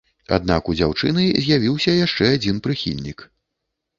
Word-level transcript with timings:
Аднак 0.35 0.71
у 0.71 0.73
дзяўчыны 0.79 1.25
з'явіўся 1.47 1.91
яшчэ 2.05 2.23
адзін 2.37 2.61
прыхільнік. 2.69 3.19